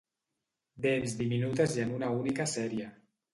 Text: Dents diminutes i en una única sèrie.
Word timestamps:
Dents 0.85 1.13
diminutes 1.19 1.77
i 1.77 1.85
en 1.85 1.93
una 1.99 2.11
única 2.23 2.49
sèrie. 2.57 2.89